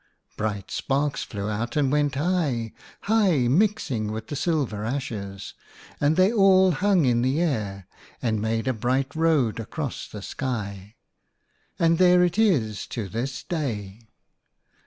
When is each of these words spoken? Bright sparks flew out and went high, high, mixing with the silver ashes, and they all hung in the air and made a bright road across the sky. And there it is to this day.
Bright 0.35 0.71
sparks 0.71 1.21
flew 1.21 1.47
out 1.47 1.75
and 1.77 1.91
went 1.91 2.15
high, 2.15 2.73
high, 3.01 3.47
mixing 3.47 4.11
with 4.11 4.29
the 4.29 4.35
silver 4.35 4.83
ashes, 4.83 5.53
and 5.99 6.15
they 6.15 6.33
all 6.33 6.71
hung 6.71 7.05
in 7.05 7.21
the 7.21 7.39
air 7.39 7.87
and 8.19 8.41
made 8.41 8.67
a 8.67 8.73
bright 8.73 9.15
road 9.15 9.59
across 9.59 10.07
the 10.07 10.23
sky. 10.23 10.95
And 11.77 11.99
there 11.99 12.23
it 12.23 12.39
is 12.39 12.87
to 12.87 13.07
this 13.09 13.43
day. 13.43 14.07